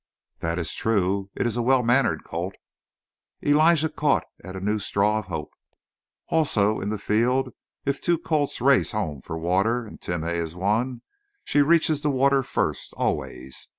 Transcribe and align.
"That 0.39 0.57
is 0.57 0.73
true. 0.73 1.29
It 1.35 1.45
is 1.45 1.55
a 1.55 1.61
well 1.61 1.83
mannered 1.83 2.23
colt." 2.23 2.55
Elijah 3.45 3.87
caught 3.87 4.23
at 4.43 4.55
a 4.55 4.59
new 4.59 4.79
straw 4.79 5.19
of 5.19 5.27
hope. 5.27 5.51
"Also, 6.29 6.79
in 6.81 6.89
the 6.89 6.97
field, 6.97 7.53
if 7.85 8.01
two 8.01 8.17
colts 8.17 8.59
race 8.61 8.93
home 8.93 9.21
for 9.21 9.37
water 9.37 9.85
and 9.85 10.01
Timeh 10.01 10.33
is 10.33 10.55
one, 10.55 11.03
she 11.43 11.61
reaches 11.61 12.01
the 12.01 12.09
water 12.09 12.41
first 12.41 12.95
always. 12.97 13.69